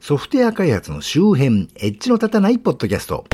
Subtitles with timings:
[0.00, 3.26] ソフトウェア開発の周辺、エッジの立たないポッドキャスト。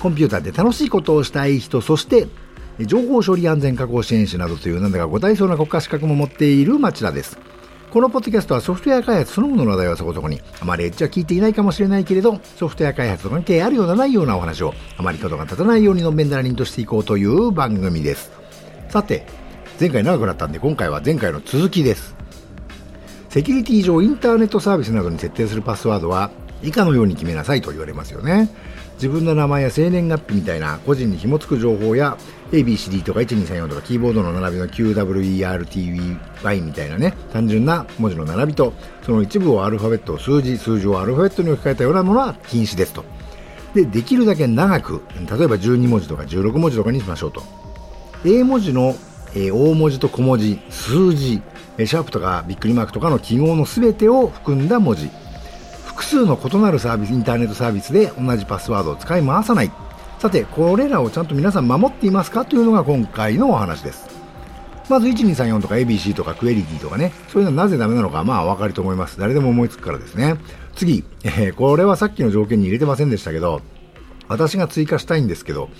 [0.00, 2.26] コンピューターで楽しいことをしたい人、そして
[2.80, 7.38] 情報処理安全確保支援士などというなんだかご体操な国家資格も持っている町田です。
[7.90, 18.32] このポッドキャストはソフトウェア開発そのものの話題はそこそこに、あまりエッジは聞いていないかもしれないけれど、ソフトウェア開発と関係あるようなないようなお話を、あまり角が立たないようにのんべんだらりんとしていこうという番組です。
[18.88, 19.26] さて、
[19.78, 22.16] 前回長くなったんで、今回は前回の続きです。
[23.28, 26.30] セキュリティ上インターネットサービスなどに設定するパスワードは
[26.62, 28.48] 以下のように決めなさいと言われますよね。
[28.94, 32.16] 自分の名前や生年月日みたいな個人に紐付く情報や
[32.52, 38.72] ABCD とか1234とかキーボードの並びの QWERTY みたいなね単純な文字の並びと
[39.02, 43.04] その一部をアルファベット数字数字をアルファベットに置き換えたようなものは禁止ですと
[43.74, 47.42] でできるだけ長く例えば12文字とか16文字とかにしましょうと
[48.24, 48.96] A 文字の、
[49.36, 51.42] えー、大文字と小文字数字
[51.78, 55.10] シャープとかびっくりマークとかの記号の全てを含んだ文字
[55.84, 59.72] 複数の異なるサービス、インターネットサービスで同じパスワードを使い回さない。
[60.18, 64.06] さて、これらをちゃんと皆さん守っていますかというのが今回のお話です。
[64.90, 69.18] まず1234とか ABC とかクエリティとかね、そういうのはなぜダメなのか、まあお分かりと思います。
[69.18, 70.36] 誰でも思いつくからですね。
[70.74, 73.62] 次、えー、これはさっきの条件に入れてませんでしたけど、
[74.28, 75.70] 私が追加したいんですけど、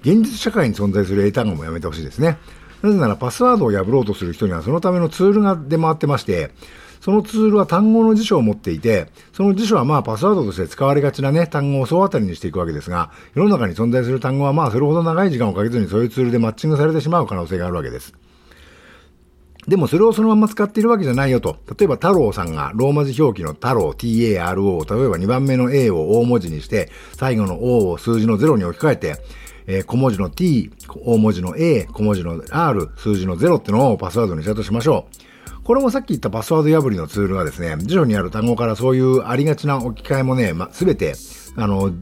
[0.00, 2.38] 現実社会に存在する英単語もやめてほしいですね。
[2.82, 6.50] なぜならパスワードを破ろうとする人にはそのためのツールが出回ってまして、
[7.00, 18.12] そのツールは単語の辞書を持っていて、その辞書はまあパスワードとして使われがちなね、単語を総当たりにしていくわけですが、世の中に存在する単語はまあそれほど長い時間をかけずにそういうツールでマッチングされてしまう可能性があるわけです。
[19.68, 21.56] でもそれをそのまま使っているわけじゃないよと。
[21.76, 29.16] 例えば太郎さんがローマ字表記の太郎 TARO 例えば2番目の A を大文字にして、最後の O を数字の0に置き換えて、
[29.66, 30.70] えー、小文字の t、
[31.04, 35.62] 大文字の a、小文字の r、数字の0ってのをパスワードにしたとしましょう。
[35.64, 41.14] これもさっき言ったパスワード破りのツールがですね、辞書にある単語からそういうありがちな置き換えもね、ま、すべて、
[41.56, 41.92] あの、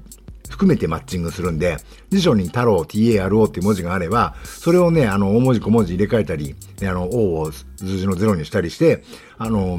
[0.51, 1.79] 含めてマッチングするんで、
[2.11, 9.03] 辞書に太郎、taro っていう文字があれば、それをね、あの、大文字小文字入れ替えたり、あの、o を数字の0にしたりして、
[9.39, 9.79] あの、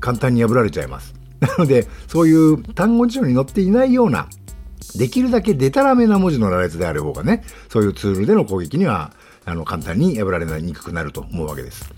[0.00, 1.14] 簡単に破られちゃいます。
[1.40, 4.28] なので、そういう単語辞書に載っていないような、
[4.96, 9.12] できるだけデタラメな文字の羅列である方がね、そういうツールでの攻撃には、
[9.44, 11.92] あの、簡単に破られにくくなると思うわけです。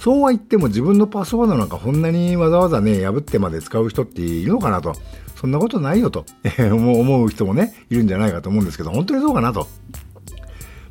[0.00, 4.94] そうは言っても自分のパスワードなんかこんなにわざわざね、破ってまで使う人っているのかなと。
[5.36, 6.26] そんなことないよと
[6.58, 9.68] 思う人もね、いるんじゃないかと思うんですけど、本当にそうかなと。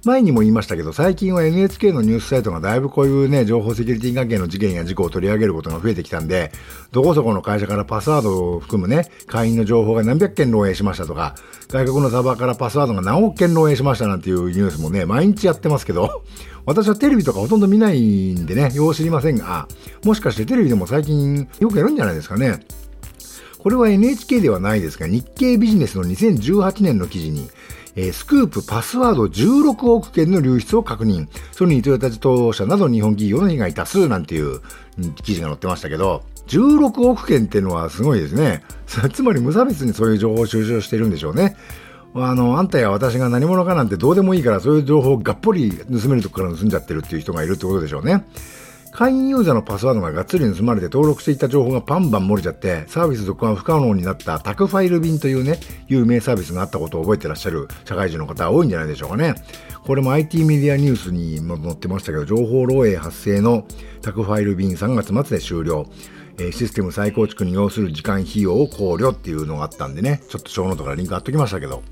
[0.06, 6.52] 前にも言いましたけど、最近は NHK のニュースサイトがだいぶこういうね、情報セキュリティ関係の事件や事故を取り上げることが増えてきたんで、
[6.92, 11.36] どこそこの会社からパスワードを含むね、会員の情報が何百件漏洩しましたとか、
[11.68, 16.24] 外国のサーバーからパスワードが何億件漏洩しましたなんていうニュースもね、毎日やってますけど、
[16.66, 19.68] 私はテレビとかほとんど見ないんでね、よう知りませんが、
[20.06, 22.66] もしかしてテレビでも最近よくやるんじゃないですかね。
[23.60, 27.50] これは NHK ではないですが、日経ビジネスの2018年の記事に、
[28.00, 31.28] えー、スクープパスワード16億件の流出を確認。
[31.52, 34.62] ソニー、トヨタ自動車など日本企業の被害多数なんていう
[35.22, 38.64] 記事が載ってましたけど、16億件っていうのはすごいですね。
[39.12, 41.58] つまり無差別にそういう情報を収集してるんでしょうね。
[42.16, 48.26] あの、あんたや私が何者かなんてどうでもいいからそういう情報をがっぽり盗めるとこから盗んじゃってるっていう人がいるってことでしょうね。
[49.00, 59.36] 会員ユーザーのパスワードががっつり盗まれて登録していた情報がパンバン漏れちゃって、サービス続行が不可能になったタクファイル便というね、有名サービスがあったことを覚えてらっしゃる社会人の方は多いんじゃないでしょうかね。
[59.86, 63.66] これも IT メディアニュースにも載ってましたけど、情報漏洩発生の
[64.02, 65.88] 宅ファイル便3月末で終了。
[66.38, 71.84] えシステム再構築に要する時間費用を考慮っていうのがあったんでね、ちょっとショーノートからリンク貼っときましたけど、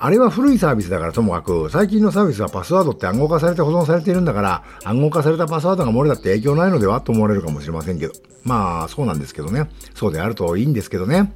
[0.00, 8.14] あれは古いサービスだからともかく、最近のサービスはパスワードって暗号化されて保存されているんだから、暗号化されたパスワードが漏れたって影響ないのではと思われるかもしれませんけど。
[8.44, 9.68] まあ、そうなんですけどね。
[9.94, 11.32] そうであるといいんですけどね。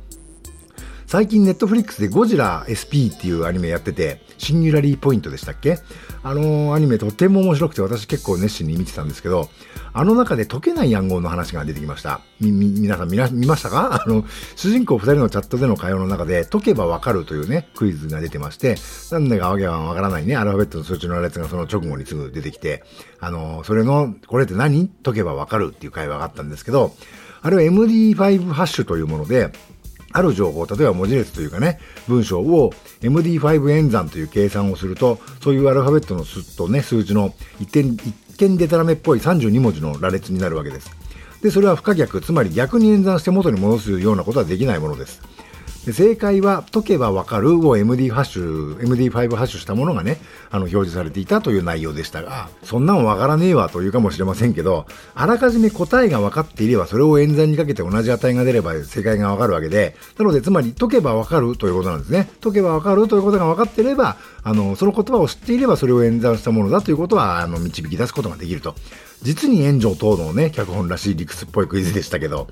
[1.13, 5.77] 最近 Netflix でゴジラ SP っていうアニメやってて、シンギュラリーポイントでしたっけ？
[6.23, 9.51] あのアニメとっても面白くて私結構熱心に見てたんですけど、
[9.93, 12.23] あの中で解けない暗号の話が出てきました。
[12.41, 14.01] み、み、皆さん見見ましたか？
[14.09, 14.25] あの、
[14.57, 18.77] 主人公二人のチャットでの会話の中で解けばわかるというね、クイズが出てまして、
[19.11, 22.85] なんだかわけはわからないね、アルファベットの数値の羅列がその直後にすぐ出てきて、
[23.21, 24.89] あの、それの、これって何？
[25.05, 26.95] 解けばわかるっていう会話があったんですけど、
[27.43, 29.53] あれは MD5 ハッシュというもので、
[30.13, 31.79] ある情報、例えば文字列というかね、
[32.09, 40.91] 文章を MD5 演算という計算をすると、そういうアルファベットの数とね、数字の一点、一見でたらめっぽい32文字の羅列になるわけです。
[41.43, 45.21] で、それは不可逆、つまり逆に演算して元に戻すようなことはできないものです。
[45.91, 50.19] 正解は解けばわかるを MD ハッシュ、MD5 ハッシュしたものがね、
[50.51, 54.87] あの表示されていたという内容でしたが、そんなんわからねえわというかもしれませんけど、
[55.17, 62.31] あらかじめ答えが分かっていればそれを演算にかけて同じ値が出れば正解がわかるわけで、なのでつまり解けばわかるということなんですね。
[62.41, 68.77] 解けばわかるということが分かっていれば、あの、その言葉を知っていればそれを演算したものだということは、あの、導き出すことができると。
[69.23, 72.49] 実に炎上等のね、脚本らしい理屈っぽいクイズでしたけど、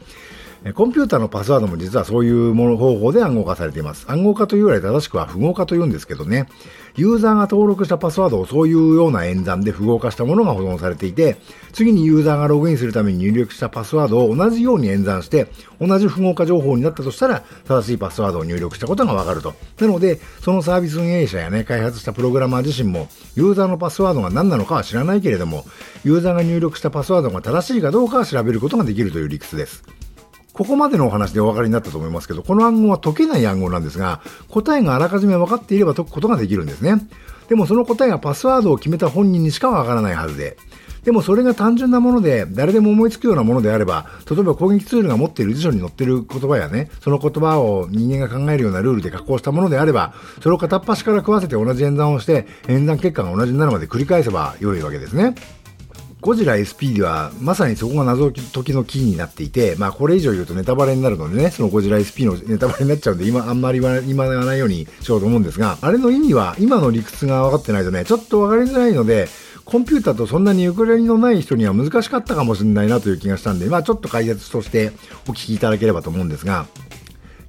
[0.74, 4.04] コンピューターのパスワードも実はそういうもの方法で暗号化されています。
[4.10, 6.48] 暗号化というより正しくは符号化というんですけどね、
[6.96, 11.38] ユーザーが登録したパスワードをそういうような演算で符号化したものが保存されていて、
[11.72, 19.54] 次にユーザーがログインするために入力したパスワードを同じように演算して、同じ符号化情報になったとしたら、正しいパスワードを入力したことがわかると。
[19.80, 25.64] なので、そのサービス運営者やね、開発したプログラマー自身も、ユーザーのパスワードが何なのかは知らないけれども、
[26.04, 29.82] ユーザーが入力したパスワードが正しいかどうかは調べることができるという理屈です。
[30.60, 34.20] ここまでのお話でお分かりになったと思いますけど、この暗号は解けない暗号なんですが、
[34.50, 37.00] 答えがあらかじめ分かっていれば解くことができるんですね。
[37.48, 40.58] でもその答えがパスワードを決めた本人にしかわからないはずで、
[41.02, 50.12] でもそれが単純なもので、誰でも思いつくようなものであれば、例えば攻撃ツールが持っている辞書に載っている言葉やね、その言葉を人間が考えるようなルールで加工したものであれば、
[50.42, 55.34] それを片っ端から食わせて同じ演算をして、演算結果が同じになるまで繰り返せば良いわけですね。
[56.20, 69.28] ゴジラ SP ではまさにそこが謎解きのキーになっていて、まあこれ以上言うとネタバレになるのでね、そのゴジラ SP のネタバレになっちゃうんで、今あんまり言わ言わないようにしようと思うんですが、あれの意味は今の理屈が分かってないとね、ちょっと分かりづらいので、
[69.64, 74.92] コンピューターとそんなにゆくれりのない人には難しかったかもしれないなという気がしたんで、まあちょっと解説として
[75.26, 76.66] お聞きいただければと思うんですが、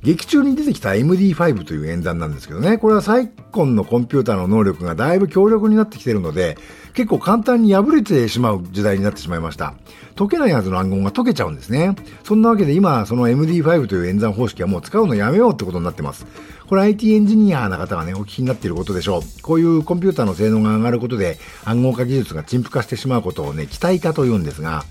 [0.03, 6.57] 劇中に出てきた MD5 という演算なんですけどね、これは昨今のコンピューターの能力がだいぶ強力になってきてるので、
[6.93, 9.75] 結構簡単に破れてしまう時代になってしまいました。
[10.17, 11.95] 解けないはずの暗号が解けちゃうんですね。
[12.23, 16.25] そんなわけで今、その MD5 という演算方式はもう使うのやめようってことになってます。
[16.67, 19.41] これ IT エンジニアな方がね、お聞きになっていることでしょう。
[19.43, 24.83] こういうコンピューターの性能が上がることで暗号化技術が陳腐化してしまうことをね、期待化と言うんですが、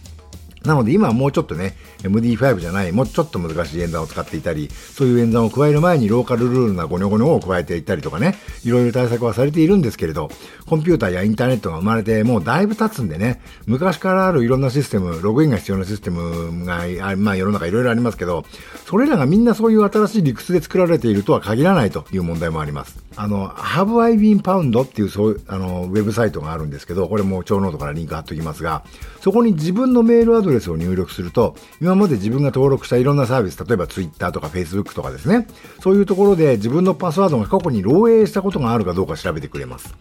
[0.64, 10.30] なので今はもうちょっとね、MD5 じゃない、もうちょっと難しい演算を使っていたり、そういう演算を加える前にローカルルールなゴニョゴニョを加えていったりとかね、いろいろ対策はされているんですけれど、
[10.66, 16.84] コンピューターやインターネットが生まれてもうだいぶ経つんでね、昔からあるいろんなシステム、ログインが必要なシステムが、
[17.16, 18.44] まあ世の中いろいろありますけど、
[18.86, 23.02] それらがみんなそういう新しい理屈で作られているとは限らないという問題もあります。
[23.16, 28.84] あの、Have I Been Pwned っていうそう、あの、ウェブサイトがあるんですけど、これもショーノートからリンク貼っておきますが、
[29.20, 35.46] そこに自分のメールアドドレスを入力すると、今まで自分が登録したいろんなサービス、例えば Twitter とか Facebook とかですね、
[35.80, 39.94] そういうところで自分のパスワードが過去に漏洩したことがあるかどうか調べてくれます。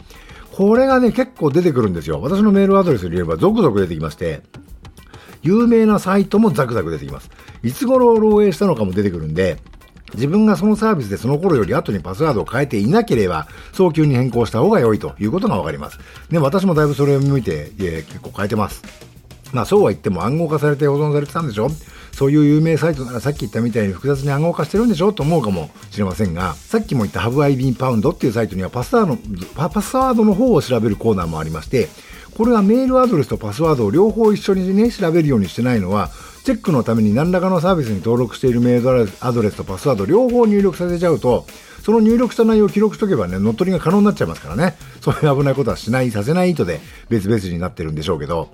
[0.51, 2.19] これがね、結構出てくるんですよ。
[2.21, 4.41] 私のメールアドレスを入れれば続々出てきまして、
[5.41, 7.29] 有名なサイトもザクザク出てきます。
[7.63, 9.57] いつ頃漏洩したのかも出てくるんで、
[10.15, 15.99] 自分がそのサービスでその頃より後にパスワードを変えていなければ、早急に変更した方が良いということがわかります。
[16.29, 19.08] で、私もだいぶそれを見て、結構変えてます。
[19.51, 21.69] まあそうは言っても暗号化されて保存されてたんでしょ？
[22.11, 31.87] そういう有名サイトならさっき言ったみたいに複雑に暗号化してるんでしょと思うかもしれませんが、さっきも言った Have I Been Pound っていうサイトにはパスワードパスワードの方を調べるコーナーもありまして、
[32.35, 36.09] これはメールアドレスとパスワードを両方一緒にね、調べるようにしてないのは、
[36.43, 41.45] チェックのために何らかのサービスに登録しているメールアドレスとパスワード両方入力させちゃうと、
[41.83, 44.77] その入力した内容を記録しとけばね、乗っ取りが可能になっちゃいますからね。
[45.01, 46.79] そういう危ないことはしない、させない意図で
[47.09, 48.49] 別々になってるんでしょうけど、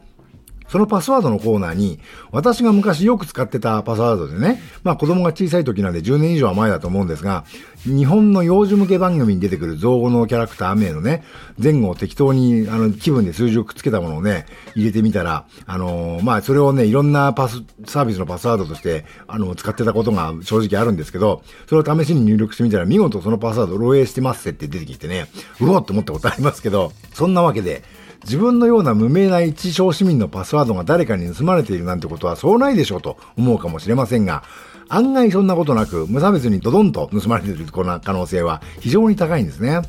[0.67, 1.99] そのパスワードのコーナーに、
[2.31, 7.45] 私が昔よく使ってたパスワードでね、まあ子供が小さい時なんで10年以上は前だと思うんですが、
[7.85, 11.23] 日本の幼児向け番組に出てくる造語のキャラクター名のね、
[11.61, 14.45] 前後を適当に、あの、気分で数字をくっつけたものをね、
[14.75, 25.27] 入れてみたら、あのー、まあそれをね、いろんなパス、サービスのパスワードとして、あの、使ってたことが正直あるんですけど、それを試しに入力してみたら、見事そのパスワード漏洩してますって出てきてね、
[25.61, 27.83] うおって思ったことありますけど、そんなわけで、
[28.25, 34.43] 自分のような無名な一小市民のパスワードが誰かに盗まれているなんてことはそうないでしょうと思うかもしれませんが、
[34.89, 39.81] 案外そんなことなく無差別にドドンと盗まれているこの可能性は非常に高いんですね。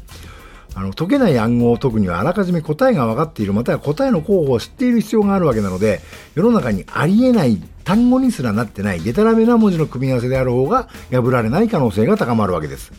[0.75, 6.02] あの、解けない暗号を解くにはあらかじめ答えが分かっている、または答えの候補を知っている必要があるわけなので、
[6.35, 12.93] 世の中にありえない単語にすらなってないデタラメな文字の組み合わせである方が破られない可能性が高まるわけです。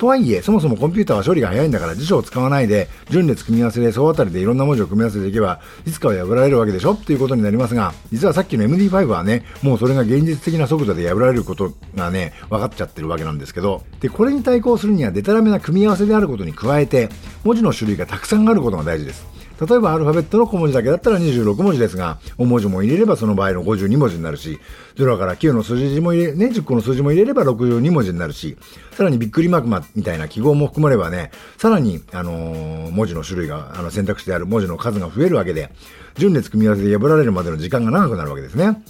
[0.00, 6.94] とはいえ、そもそもコンピューターは処理が早いんだから辞書を使わないで、順列組み合わせで総当たりでいろんな文字を組み合わせていけば、いつかは破られるわけでしょ？
[6.94, 17.10] っていうことになりますが、実はさっきの MD5 はね、もうそれが現実的な速度で破られることがね、分かっちゃってるわけなんですけど、で、これに対抗するにはデタラメな組み合わせであることに加えて、
[17.44, 19.26] 文字の種類がたくさんあることが大事です。
[19.60, 24.58] 例えばアルファベットの小文字だけだったら26文字ですが、大文字も入れればその場合の52文字になるし、
[24.96, 28.56] 0から9の数字も入れ、ね、10個の数字も入れれば62文字になるし、
[28.92, 35.70] さらにびっくりマークみたいな記号も含まればね、さらに、あのー、文字の種類が、あの、選択肢である文字の数が増えるわけで、
[36.16, 38.82] 順列組み合わせで破られるまでの時間が長くなるわけですね。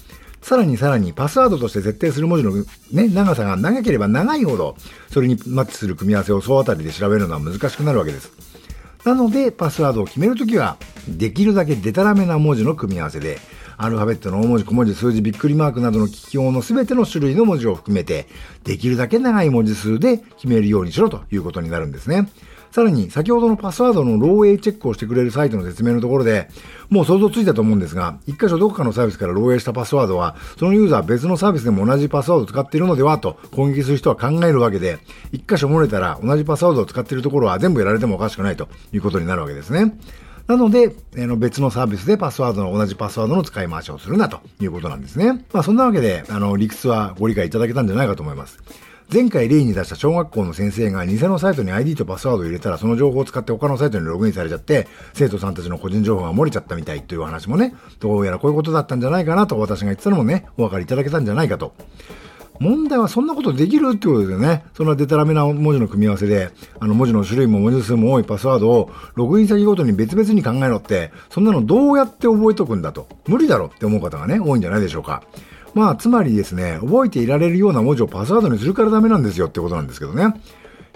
[0.42, 2.52] さらにさらにパスワードとして設定する文字の
[2.92, 4.76] ね、長さが長ければ長いほど、
[5.10, 8.49] それにマッチする組み合わせを総当たりで調べるのは難しくなるわけです。
[9.04, 10.76] なので、パスワードを決めるときは、
[11.08, 13.38] できるだけデタラメな文字の組み合わせで、
[13.78, 18.28] アルファベットの大文字、小文字、数字、びっくりマークなどの記号のすべての種類の文字を含めて、
[18.62, 22.28] できるだけ長い文字数で決めるようにしろということになるんですね。
[22.70, 26.48] さらに、先ほどのパスワードの漏洩チェックをしてくれるサイトの説明のところで、
[26.88, 34.98] もう想像ついたと思うんですが、一箇所どこかのサービスから漏洩したパスワードは、そのユーザー別のサービスでも同じパスワードを使っているのではと攻撃する人は考えるわけで、
[35.32, 39.98] 一箇所漏れたら同じパスワードを使っているところは全部やられてもおかしくないということになるわけですね。
[40.46, 45.44] なので、あの別のサービスでパスワードの同じパスワードの使い回しをするなということなんですね。
[45.52, 48.58] まあそんなわけで、あの理屈はご理解いただけたんじゃないかと思います。
[49.12, 61.74] 前回例に出した小学校の先生が偽のサイトに ID とパスワードを入れたらその情報を使って他のサイトにログインされちゃって生徒さんたちの個人情報が漏れちゃったみたいという話もね、どうやらこういうことだったんじゃないかなと私が言ってたのもね、お分かりいただけたんじゃないかと。
[62.60, 64.64] 問題はそんなことできるってことですよね。
[64.74, 73.08] そんなデタラメな文字の組み合わせで、あの文字の種類も文字数も多いパスワードをログイン先ごとに別々に考えろって、そんなのどうやって覚えとくんだと。
[73.26, 75.22] 無理だろって思う方がね、多いんじゃないでしょうか。
[75.74, 80.34] まあ、つまりですね、覚えていられるような文字をパスワードにするからダメなんですよってことなんですけどね。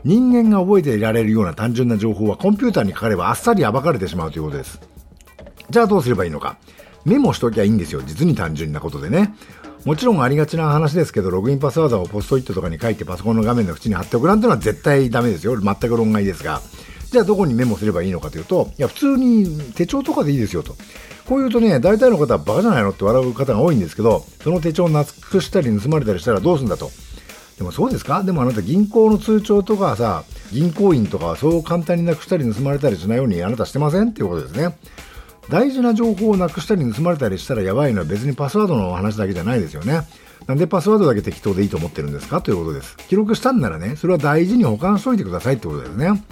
[0.05, 4.81] 人間が覚えていられるような単純な情報はコンピューターにかかればあっさり暴かれてしまうということです。
[5.71, 6.59] じゃあどうすればいいのか。
[7.05, 8.03] メモしときゃいいんですよ。
[8.05, 9.35] 実に単純なことでね。
[9.85, 15.59] もちろんありがちな話ですけど、ログインパスワードをポストイットとかに書いてパソコンの画面の縁に貼っておくなんてのは絶対ダメですよ。
[15.59, 16.61] 全く論外ですが。
[17.15, 20.75] じゃあどこにメモすればいいのかというと、いや、普通に手帳とかでいいですよと。
[21.27, 26.91] こう言うとね、大体の方はバカじゃないのって笑う方が多いんですけど、その手帳をなくしたり盗まれたりしたらどうするんだと。
[27.57, 28.25] でもそうですか？
[28.25, 34.77] でもあなた銀行の通帳とかさ、銀行員とかはそう簡単になくしたり盗まれたりしないようにあなたしてませんっていうことですね。
[35.49, 40.01] 大事な情報をなくしたり盗まれたりしたらやばいのは別にパスワードの話だけじゃないですよね。
[40.47, 42.43] なんでパスワードだけ適当でいいと思ってるんですか？
[42.43, 42.97] ということです。
[43.09, 46.23] 記録したんならね、それは大事に保管しといてくださいってことですね。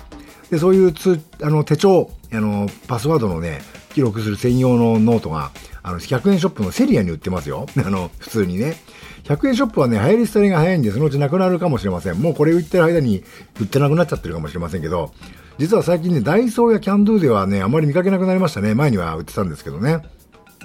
[0.53, 3.63] で、そういうつあの手帳、あの、パスワードのね、
[3.95, 5.51] 記録する専用のノートが、
[5.83, 7.65] あの、100円ショップのセリアに売ってますよ。
[7.83, 8.77] あの、普通にね。
[9.25, 12.21] 100円ショップはね、流行り廃りが早いんで、そのうちなくなるかもしれません。
[12.21, 13.25] もうこれ売ってる間に
[13.63, 15.15] 売ってなくなっちゃってるかもしれませんけど、
[15.57, 18.75] 実は最近ね、ダイソーやキャンドゥではね、あまり見かけなくなりましたね。
[18.75, 20.03] 前には売ってたんですけどね。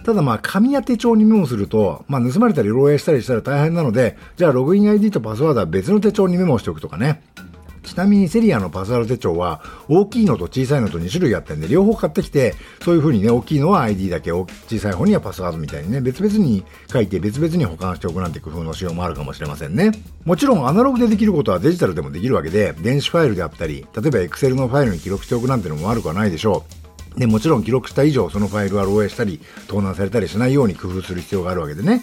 [0.04, 7.22] ただまあ、紙や手帳にメモすると、まあ、盗まれたり漏洩したりしたら大変なので、じゃあログイン ID とパスワードは別の手帳にメモしておくとかね。
[7.88, 12.54] ちなみにセリアのパスワード手帳は大きいのと小さいのと2種類あったんで両方買ってきて
[12.84, 14.46] そういう風にね大きいのは ID だけ小
[14.78, 19.92] さい方にはパスワードみたいにね別々に書いて別々に保管しておくなんて工夫の仕様もあるかもしれませんね。
[20.26, 26.66] もちろんアナログでできることはデジタルでもできるわけで電子ファイルであったり例えば Excel のファイルに記録しておくなんてのも悪くはないでしょ
[27.16, 27.20] う。
[27.20, 32.02] でもちろん記録した以上そのファイルは漏洩したり盗難されたりしないように工夫する必要があるわけでね。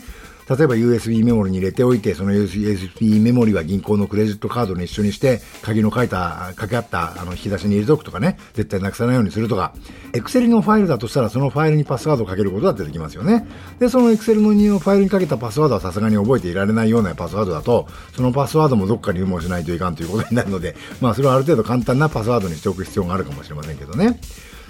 [0.49, 9.75] 例えば USB メモリに入れておいて、その USB メモリは銀行のクレジットカードに一緒にして、鍵の書いた、掛け合ったあの引き出しに入れておくとかね、絶対なくさないようにするとか、
[10.13, 13.47] Excel のファイルだとしたらそのファイルにパスワードをかけることだってできますよね。
[13.79, 24.21] で、その Excel のファイルにかけたパスワードはさすがに覚えていられないようなパスワードだと、そのパスワードもどっかにメモしないといかんということになるので、まあそれはある程度簡単なパスワードにしておく必要があるかもしれませんけどね。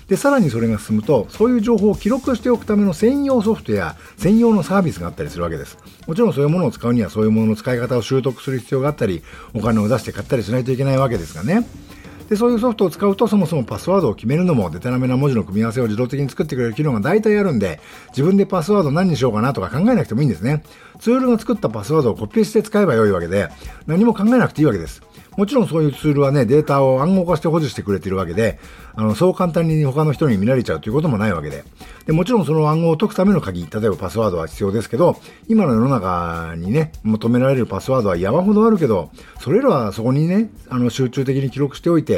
[0.08, 5.78] でさらにそれが進むとそういう情報を記録しておくための専用ソフトや専用のサービスがあったりするわけです。
[6.06, 9.22] もちろんそういうものを使うにはそういうものの使い方を習得する必要があったり
[9.54, 11.66] お金を出して買ったりしないといけないわけですがね。
[12.28, 20.62] でそういうソフトを使うとそもそもパスワードを決めるのもデタラメな文字の組み合わせを自動的に作ってくれる機能が大体あるんで自分でパスワード何にしようかなとか考えなくてもいいんですね
[21.00, 23.50] ツールが作ったパスワードをコピーして使えばよいわけで
[23.86, 25.02] 何も考えなくていいわけです
[25.36, 28.58] もちろんそういうツールはね、データを暗号化して保持してくれてるわけで、
[28.94, 31.64] あの、そう簡単に他の人に見られちゃうということもないわけで。
[32.06, 35.16] で、もちろんその暗号を解くための鍵、例えばパスワードは必要ですけど、
[35.48, 42.13] 今の世の中にね、求められるパスワードは山ほどあるけど、それらはそこにね、あの、集中的に記録しておいて、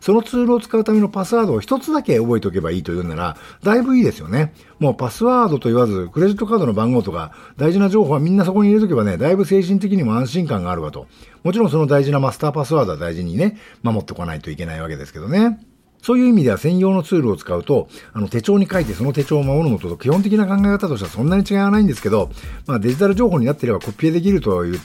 [0.00, 4.52] そのツールを使うためのパスワードを一つだけ覚えておけばいいというなら、だいぶいいですよね。
[4.78, 11.06] もうパスワードと言わず、クレジットカードの番号とか、大事な情報はみんなそこに入れとけばね、だいぶ精神的にも安心感があるわと。
[11.42, 15.69] もちろんその大事なマスターパスワードは大事にね、守っておかないといけないわけですけどね。
[16.02, 22.30] そういう意味では専用のツールを使うと、あの手帳に書いてその手帳を守るのと基本的な考え方としてはそんなに違いはないんですけど、
[22.66, 24.80] まあデジタル情報になっていればコピペできるという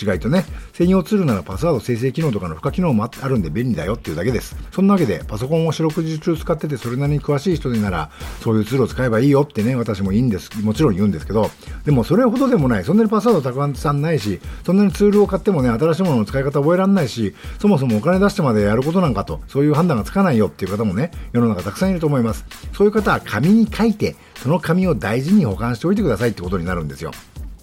[0.00, 4.56] 違いとね、専用ツールならパスワード生成機能とかの付加機能もあるんで便利だよっていうだけです。
[4.72, 8.10] そんなわけで、パソコンを四六時中使っててそれなりに詳しい人になら、
[8.42, 10.50] そういうツールを使えばいいよってね、私もいいんです。
[10.62, 11.50] もちろん言うんですけど、
[11.84, 12.84] でもそれほどでもない。
[12.84, 22.44] そんなにパスワードたくさんないし、そんなにツールを買ってもね、新しいものの使い方覚えられないし、そもそもお金出してまでやることなんかと、そういう判断がつかないよってていう方もね、世の中たくさんいると思います。
[22.74, 27.12] そういう方は紙に書いて、その紙を大事に保管しておいてくださいってことになるんですよ。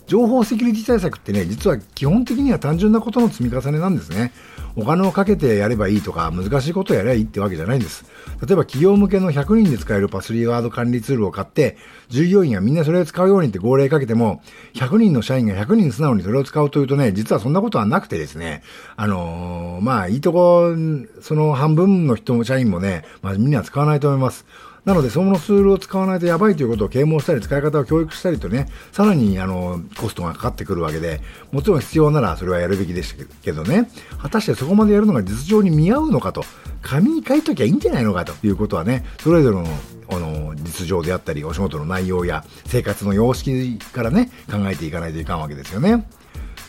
[0.08, 4.32] 情報セキュリティ対策ってね、実は基本的には単純なことの積み重ねなんですね。
[4.78, 8.06] お金をかけてやればいいとか、難しいことをやればいいってわけじゃないんです。
[8.46, 11.78] 例えば企業向けの100人で使えるパスリーワード管理ツールを買って、
[12.10, 14.42] 従業員がみんなそれを使うようにって号令かけても、
[14.76, 18.62] 100人の社員が100人素直にそれを使うというとね、実はそんなことはなくてですね、
[18.96, 20.74] あのー、まあ、いいとこ、
[21.22, 24.46] その半分の人も社員もね、まあ、みんな使わないと思います。
[24.88, 31.20] なので、そのツールを使わないとやばいということを啓蒙したり、使い方を教育したりとね、さらに、あの、コストがかかってくるわけで、
[31.52, 36.46] もちろん必要ならそれはやるべきですけどね、果たしてそこまでやるのが実情に見合うのかと、
[36.82, 39.66] 紙に書いときゃいいんじゃないのかということはね、それぞれの
[40.10, 46.08] あの実情であったり、お仕事の内容や生活の様式からね、考えていかないといかんわけですよね。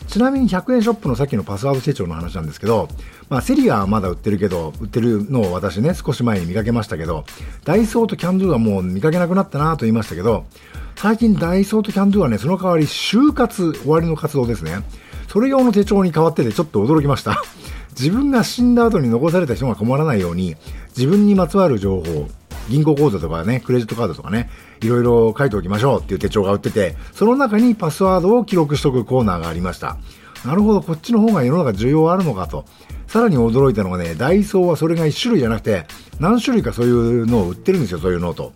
[0.09, 2.89] ちなみに100円ショップのさっきのパスワード手帳の話なんですけど、
[3.29, 7.25] まあ、セリアはまだ売ってるけど、売ってるのを私ね、少し前に見かけましたけど、
[7.63, 10.45] ダイソーとキャンドゥはもう見かけなくなったなと言いましたけど、
[10.95, 14.79] 最近ダイソーとキャンドゥはね、その代わり就活終わりの活動ですね。
[15.27, 17.43] それ用の手帳に変わっててちょっと驚きました。
[17.91, 20.55] 自分が死んだ後に残された人が困らないように、
[20.97, 22.27] 自分にまつわる情報、
[22.69, 24.49] 銀行口座とかね、クレジットカードとかね、
[24.81, 29.97] いろいろ書いておきましょうっていう手帳が売ってて、その中にパスワードを記録しとくコーナーがありました。
[30.45, 32.65] なるほど、こっちの方が世の中需要あるのかと。
[33.07, 35.85] さらに驚いたのがね、ダイソーはそれが1種類じゃなくて、
[36.19, 38.53] 何種類かそういうのを売ってるんですよ、そういうノート。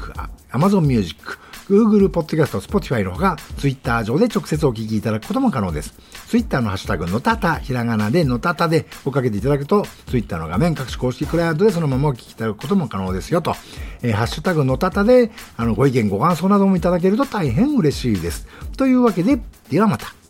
[0.53, 5.95] Amazon Music、Google Podcast、Spotify のほか、Twitter 上で直接お聞きいただくことも可能です。
[6.29, 13.55] Twitter のハッシュタグ、のたた、ひらがなでのたたで追っかけていただくと、Twitter の画面、各種公式クライアントでそのままお聞きいただくことも可能ですよと。
[14.03, 18.47] えー、ハッシュタグ、のたたで、あの、ご意見、ご感想などもいただけると大変嬉しいです。
[18.77, 20.26] というわけで、ではまた。